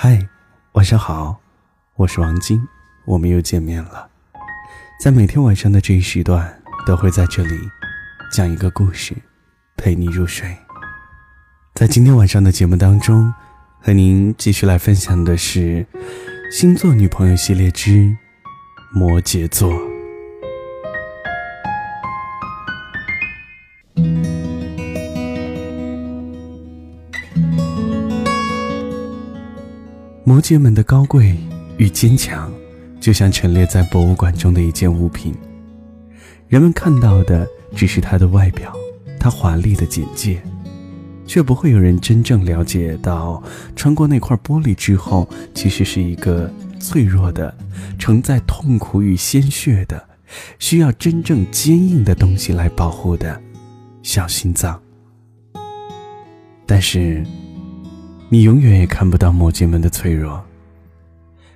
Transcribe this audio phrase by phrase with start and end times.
[0.00, 0.16] 嗨，
[0.74, 1.40] 晚上好，
[1.96, 2.64] 我是王晶，
[3.04, 4.08] 我们又见面了。
[5.00, 7.58] 在每天晚上的这一时段，都会在这里
[8.30, 9.12] 讲一个故事，
[9.76, 10.56] 陪你入睡。
[11.74, 13.34] 在今天晚上的节目当中，
[13.80, 15.84] 和您继续来分享的是
[16.48, 18.16] 星座女朋友系列之
[18.92, 19.87] 摩羯座。
[30.38, 31.36] 摩羯们的高贵
[31.78, 32.48] 与坚强，
[33.00, 35.34] 就像陈列在博物馆中的一件物品。
[36.46, 38.72] 人们看到的只是它的外表，
[39.18, 40.40] 它华丽的简介，
[41.26, 43.42] 却不会有人真正了解到，
[43.74, 47.52] 穿过那块玻璃之后，其实是一个脆弱的、
[47.98, 50.00] 承载痛苦与鲜血的、
[50.60, 53.42] 需要真正坚硬的东西来保护的
[54.04, 54.80] 小心脏。
[56.64, 57.26] 但是。
[58.30, 60.44] 你永远也看不到摩羯们的脆弱，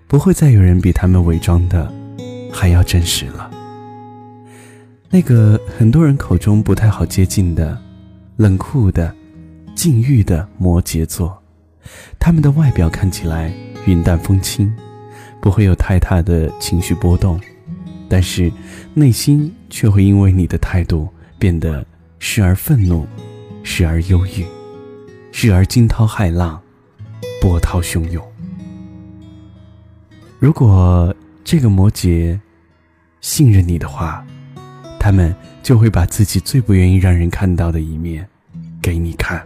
[0.07, 1.93] 不会再有人比他们伪装的
[2.51, 3.51] 还要真实了。
[5.11, 7.79] 那个很多人口中不太好接近的、
[8.37, 9.15] 冷酷的、
[9.75, 11.39] 禁欲的摩羯座，
[12.19, 13.53] 他们的外表看起来
[13.85, 14.73] 云淡风轻，
[15.43, 17.39] 不会有太大的情绪波动，
[18.09, 18.51] 但是
[18.95, 21.07] 内心却会因为你的态度
[21.39, 21.85] 变得
[22.19, 23.07] 时而愤怒，
[23.63, 24.43] 时而忧郁。
[25.35, 26.61] 时而惊涛骇浪，
[27.43, 28.25] 波涛汹涌。
[30.39, 31.13] 如果
[31.43, 32.39] 这个摩羯
[33.21, 34.25] 信任你的话，
[35.01, 38.25] 他们就会把自己最不愿意让人看到的一面
[38.81, 39.45] 给你看。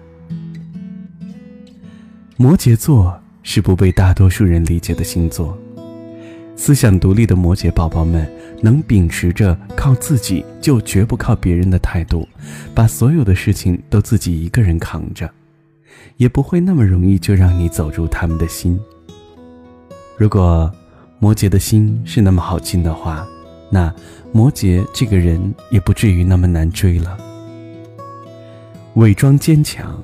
[2.36, 5.56] 摩羯座是不被大多数人理解的星座，
[6.54, 12.28] 思想独立的摩羯宝宝们能秉持着靠自己就绝不靠别人的态度，
[12.74, 15.32] 把所有的事情都自己一个人扛着。
[16.16, 18.78] 也不会那么容易就让你走入他们的心。
[20.16, 20.70] 如果
[21.18, 23.26] 摩羯的心是那么好进的话，
[23.70, 23.94] 那
[24.32, 27.16] 摩羯这个人也不至于那么难追了。
[28.94, 30.02] 伪装坚强，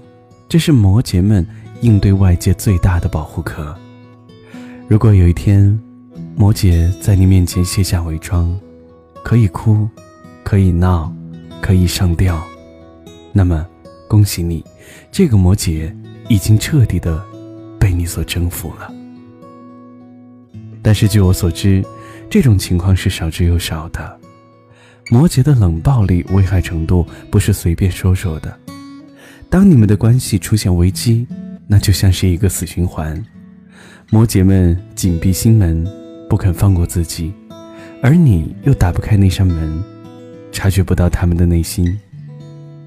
[0.49, 1.47] 这是摩羯们
[1.81, 3.75] 应对外界最大的保护壳。
[4.89, 5.79] 如果有一天，
[6.37, 8.59] 摩羯在你面前卸下伪装，
[9.25, 9.89] 可以哭，
[10.45, 11.11] 可以闹，
[11.61, 12.43] 可以上吊，
[13.33, 13.67] 那么。
[14.09, 14.63] 恭喜你，
[15.11, 15.95] 这个摩羯
[16.29, 17.23] 已经彻底的
[17.79, 18.93] 被你所征服了。
[20.83, 21.85] 但是据我所知，
[22.29, 24.21] 这种情况是少之又少的。
[25.11, 28.57] 摩羯的冷暴力危害程度不是随便说说的。
[29.51, 31.27] 当你们的关系出现危机，
[31.67, 33.23] 那就像是一个死循环。
[34.11, 35.87] 摩羯们紧闭心门，
[36.29, 37.33] 不肯放过自己，
[38.03, 39.83] 而你又打不开那扇门，
[40.51, 41.99] 察觉不到他们的内心。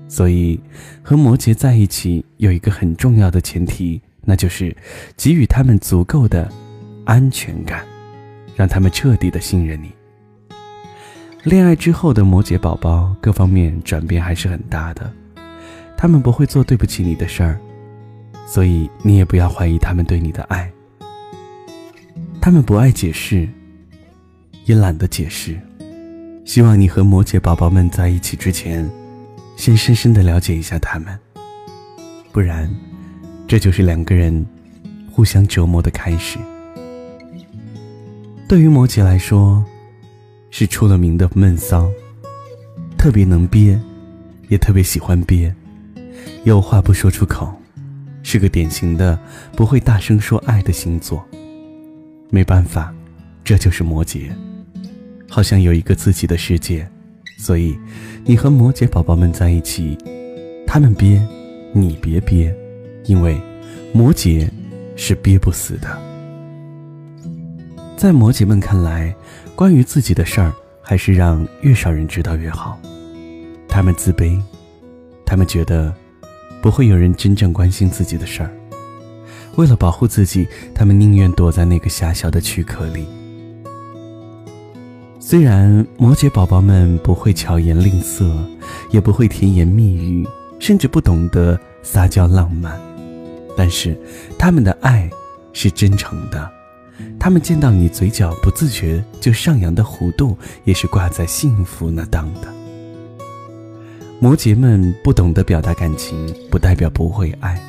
[0.08, 0.60] 所以，
[1.02, 4.76] 和摩羯在一起有一个很重要的前提，那就是
[5.18, 6.52] 给予他们足够的
[7.06, 7.84] 安全感，
[8.56, 9.92] 让他们彻底的信任你。
[11.44, 15.12] 恋爱之后的摩羯宝宝，各方面转变还是很大的，
[15.98, 17.60] 他们不会做对不起你的事儿，
[18.48, 20.72] 所以你也不要怀疑他们对你的爱。
[22.40, 23.50] 他们不爱解释，
[24.66, 25.60] 也懒得解释。
[26.46, 28.88] 希望你和摩羯宝宝们在一起之前。
[29.56, 31.18] 先深深的了解一下他们，
[32.32, 32.70] 不然，
[33.48, 34.46] 这就是两个人
[35.12, 36.38] 互相折磨的开始。
[38.48, 39.66] 对于摩羯来说，
[40.52, 41.90] 是出了名的闷骚，
[42.98, 43.80] 特别能憋，
[44.50, 45.54] 也特别喜欢憋，
[46.44, 47.52] 有话不说出口，
[48.22, 49.18] 是个典型的
[49.56, 51.26] 不会大声说爱的星座。
[52.30, 52.94] 没办法，
[53.44, 54.30] 这就是摩羯，
[55.30, 56.88] 好像有一个自己的世界。
[57.38, 57.78] 所以，
[58.28, 59.96] 你和摩羯宝宝们在一起，
[60.66, 61.24] 他们憋，
[61.72, 62.52] 你别憋，
[63.06, 63.40] 因为
[63.94, 64.50] 摩羯
[64.96, 65.96] 是憋不死的。
[67.96, 69.16] 在摩羯们看来，
[69.56, 72.80] 关于自己的事儿，还是让越少人知道越好。
[73.70, 74.42] 他们自卑，
[75.24, 75.94] 他们觉得
[76.64, 78.50] 不会有人真正关心自己的事儿。
[79.56, 83.06] 为了保护自己，他们宁愿躲在那个狭小的躯壳里。
[85.36, 88.26] 虽然摩羯宝宝们不会巧言令色，
[88.90, 90.26] 也不会甜言蜜语，
[90.60, 92.80] 甚至不懂得撒娇浪漫，
[93.58, 94.00] 但是
[94.40, 95.10] 他们的爱
[95.52, 96.50] 是真诚的。
[97.20, 102.48] 他们见到你嘴角不自觉就上扬的弧度，也是挂在幸福那当的。
[104.22, 107.62] 摩羯们不懂得表达感情，不代表不会爱，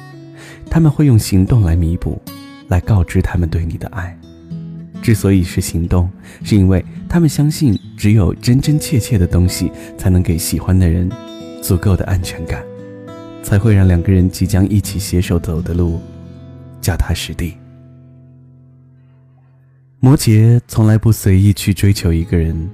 [0.70, 2.22] 他们会用行动来弥补，
[2.68, 4.16] 来告知他们对你的爱。
[5.06, 6.10] 之所以是行动，
[6.42, 11.08] 是因为他们相信，只有真真切切的东西，才能给喜欢的人
[11.62, 12.60] 足够的安全感，
[13.40, 16.00] 才会让两个人即将一起携手走的路
[16.80, 17.54] 脚踏实地。
[20.00, 22.68] 摩羯从来不随意去追求一个人，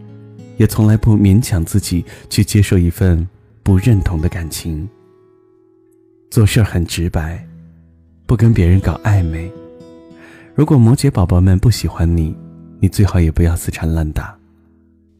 [0.57, 3.29] 也从来不勉强自己去接受一份
[3.63, 4.89] 不认同的感情。
[6.31, 7.47] 做事很直白，
[8.25, 9.53] 不跟别人搞暧昧。
[10.55, 12.37] 如果摩羯宝宝们不喜欢你，
[12.79, 14.37] 你最好也不要死缠烂打。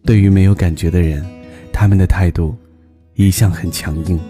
[0.05, 1.25] 对于没有感觉的人，
[1.73, 2.55] 他们的态度
[3.15, 4.21] 一向很强硬。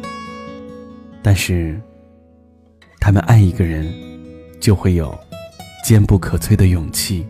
[1.21, 1.81] 但是，
[3.01, 3.93] 他们爱一个人，
[4.61, 5.13] 就会有
[5.85, 7.27] 坚不可摧的勇气。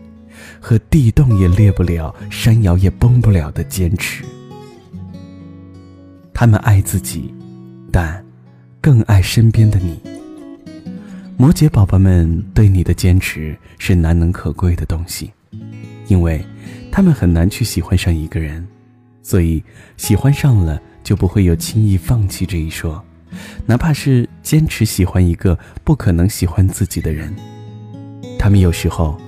[0.59, 4.23] 和地动也裂不了，山摇也崩不了的坚持。
[6.31, 7.33] 他们爱自己，
[7.91, 8.23] 但
[8.79, 9.99] 更爱身边的你。
[11.37, 15.31] 摩羯宝宝们对你的坚持是难能可贵的东西，
[16.07, 16.43] 因为
[16.91, 18.65] 他们很难去喜欢上一个人，
[19.21, 19.63] 所以
[19.97, 23.03] 喜欢上了就不会有轻易放弃这一说，
[23.65, 27.33] 哪怕是坚持喜欢一个不可能喜欢自己的人，
[28.37, 29.19] 他们有时候。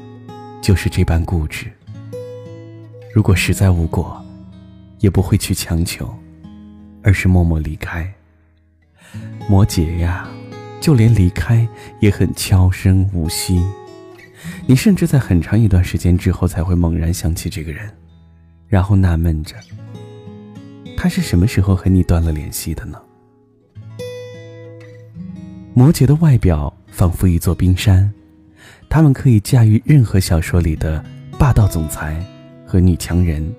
[0.61, 1.71] 就是这般固执。
[3.13, 4.19] 如果实在无果，
[4.97, 6.11] 也不会去强求，
[7.03, 8.11] 而是默默离开。
[9.47, 10.27] 摩羯呀，
[10.85, 11.67] 就连离开
[11.99, 13.59] 也很悄声无息。
[14.67, 17.91] 你甚至在很长一段时间之后才会猛然想起这个人，
[18.67, 19.55] 然后纳闷着，
[20.95, 23.01] 他是什么时候和你断了联系的呢？
[25.73, 28.13] 摩羯的外表仿佛一座冰山。
[28.87, 31.03] 他们可以驾驭任何小说里的
[31.39, 32.23] 霸道总裁
[32.63, 33.51] 和女强人，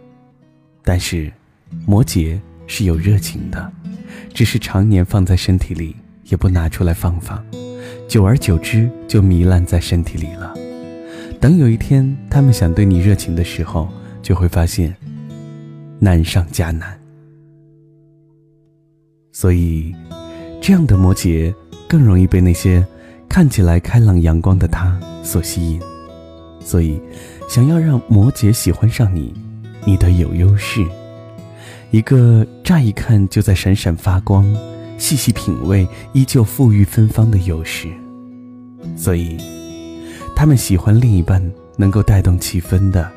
[0.84, 1.32] 但是
[1.84, 2.38] 摩羯
[2.68, 3.72] 是有热情的，
[4.32, 5.96] 只是常年放在身体里，
[6.28, 7.44] 也不拿出来放放，
[8.08, 10.54] 久而久之就糜烂在身体里了。
[11.40, 13.88] 等有一天他们想对你热情的时候，
[14.22, 14.94] 就会发现
[15.98, 16.98] 难上加难。
[19.32, 19.94] 所以，
[20.60, 21.54] 这样的摩羯
[21.88, 22.86] 更容易被那些
[23.28, 24.98] 看起来开朗阳光的他。
[25.22, 25.80] 所吸引，
[26.60, 27.00] 所以
[27.48, 29.34] 想要让摩羯喜欢上你，
[29.84, 30.86] 你得有优势，
[31.90, 34.44] 一个乍一看就在闪闪发光、
[34.98, 37.88] 细细品味依旧馥郁芬芳的优势。
[38.96, 39.36] 所以，
[40.34, 41.42] 他们喜欢另一半
[41.76, 43.10] 能够带动气氛的，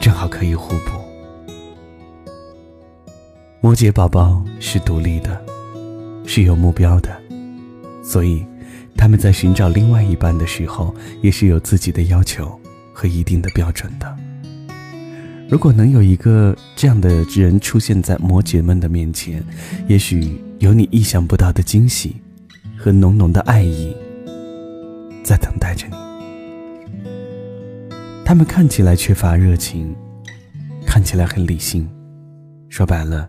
[0.00, 0.92] 正好可以互补。
[3.60, 5.40] 摩羯宝宝是独立的，
[6.26, 7.10] 是有目标的，
[8.02, 8.44] 所以。
[8.96, 12.60] 他们在寻找另外一半的时候，也是有自己的要求
[12.92, 14.14] 和一定的标准的。
[15.48, 19.42] 如果能有一个这样的人出现在摩羯们的面前，
[19.88, 22.20] 也许有你意想不到的惊喜
[22.76, 23.96] 和浓浓的爱意
[25.24, 25.94] 在等待着你。
[28.26, 29.96] 他们看起来缺乏热情，
[30.86, 31.88] 看起来很理性，
[32.68, 33.26] 说白了，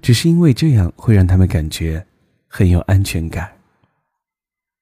[0.00, 2.04] 只是因为这样会让他们感觉
[2.48, 3.52] 很有安全感。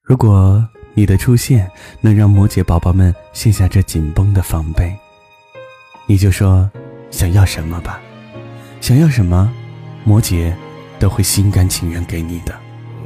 [0.00, 0.64] 如果
[0.94, 1.68] 你的出现
[2.00, 4.96] 能让摩羯宝宝们卸下这紧绷的防备，
[6.06, 6.70] 你就说
[7.10, 8.00] 想要什么吧，
[8.80, 9.52] 想要什么，
[10.04, 10.54] 摩羯
[11.00, 12.54] 都会心甘情愿给你的。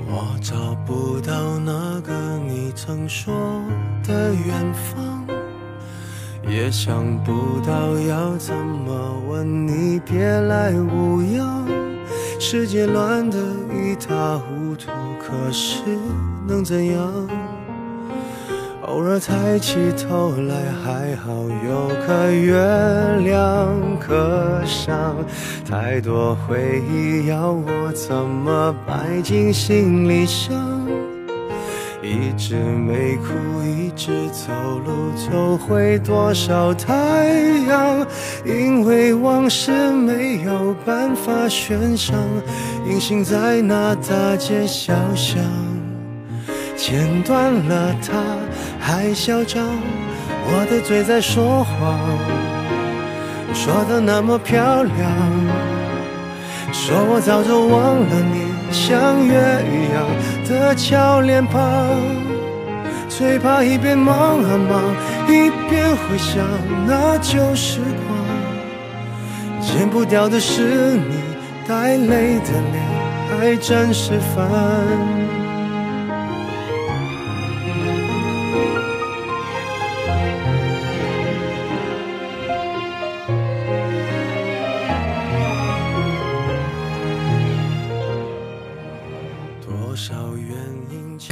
[0.07, 3.33] 我找不到那个你曾说
[4.03, 5.25] 的远方，
[6.47, 11.65] 也想不到要怎么问你别来无恙。
[12.41, 13.39] 世界乱得
[13.73, 14.91] 一塌糊涂，
[15.21, 15.81] 可是
[16.47, 17.29] 能怎样？
[18.95, 20.55] 偶尔抬起头来，
[20.85, 21.33] 还好
[21.67, 22.55] 有颗月
[23.25, 23.69] 亮
[23.99, 25.17] 可赏。
[25.69, 30.55] 太多回忆要我怎么摆进行李箱？
[32.05, 33.35] 一直没哭，
[33.67, 34.53] 一直走
[34.87, 37.27] 路，走回多少太
[37.67, 38.07] 阳？
[38.45, 42.17] 因为往事没有办法悬赏，
[42.89, 45.43] 隐形在那大街小巷。
[46.77, 48.13] 剪断了它
[48.79, 49.65] 还嚣张，
[50.47, 51.99] 我的嘴在说谎，
[53.55, 55.11] 说的那么漂亮，
[56.73, 58.55] 说我早就忘了你。
[58.71, 59.35] 像月
[59.71, 60.05] 一样
[60.49, 61.63] 的俏脸庞，
[63.09, 64.83] 最怕一边忙啊忙，
[65.29, 66.45] 一边回想
[66.85, 68.19] 那旧时光。
[69.61, 71.23] 剪不掉的是你
[71.69, 72.83] 带泪的脸，
[73.39, 74.51] 还真是烦。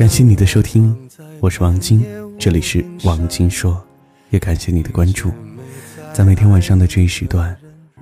[0.02, 0.92] 感谢你的收听，
[1.38, 2.04] 我是王晶，
[2.36, 3.80] 这里是王晶说，
[4.30, 5.30] 也感谢你的关注。
[6.12, 7.56] 在每天晚上的这一时段，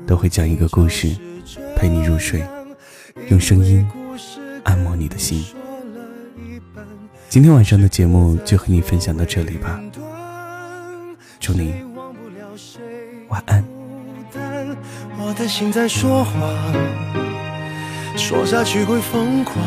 [0.07, 1.15] 都会讲一个故事，
[1.77, 2.43] 陪你入睡，
[3.29, 3.87] 用声音
[4.65, 5.45] 按摩你的心。
[7.29, 9.79] 今天晚上的节目就和你分享到这里吧，
[11.39, 11.75] 祝你
[13.29, 13.63] 晚安。
[15.19, 16.35] 我的心在说谎，
[18.17, 19.63] 说下去会疯狂。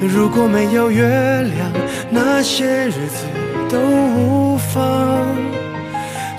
[0.00, 1.70] 如果没有月亮，
[2.10, 3.26] 那些日子
[3.68, 5.26] 都无妨。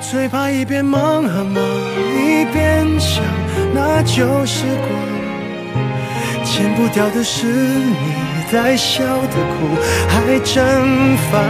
[0.02, 1.64] 最怕一边忙啊忙，
[2.12, 3.24] 一边想，
[3.74, 4.90] 那就是光。
[6.44, 7.96] 剪不掉的是你
[8.52, 9.78] 在笑的苦，
[10.10, 11.42] 还真烦。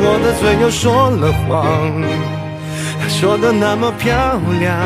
[0.00, 2.02] 我的嘴又说了谎，
[3.08, 4.78] 说的那么漂亮，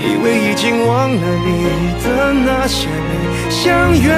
[0.00, 1.66] 以为已经忘了你
[2.02, 2.88] 的那些，
[3.50, 4.08] 像月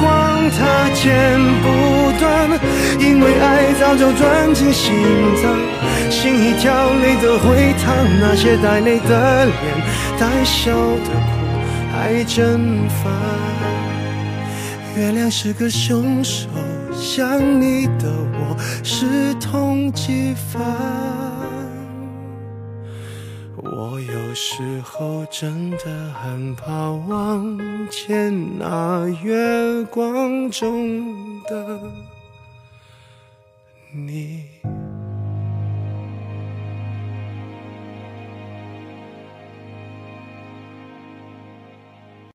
[0.00, 2.50] 光它剪不断，
[2.98, 4.94] 因为爱早就钻进心
[5.42, 5.54] 脏，
[6.10, 9.54] 心一跳泪都会淌，那些带泪的脸，
[10.18, 11.38] 带笑的苦。
[11.92, 13.12] 还真烦，
[14.96, 16.48] 月亮是个凶手，
[16.92, 21.17] 想你的我是痛几番。
[23.98, 27.58] 我有时候真的很怕望
[27.90, 31.80] 见那月光中的
[33.90, 34.44] 你。